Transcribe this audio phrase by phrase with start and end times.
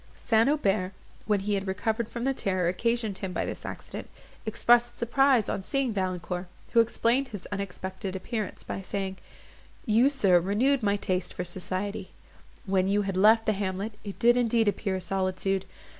[0.15, 0.49] St.
[0.49, 0.93] Aubert,
[1.27, 4.09] when he had recovered from the terror occasioned him by this accident,
[4.47, 9.17] expressed surprise on seeing Valancourt, who explained his unexpected appearance by saying,
[9.85, 12.13] "You, sir, renewed my taste for society;
[12.65, 15.65] when you had left the hamlet, it did indeed appear a solitude.